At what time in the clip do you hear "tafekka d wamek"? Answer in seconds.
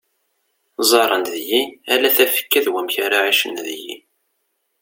2.15-2.95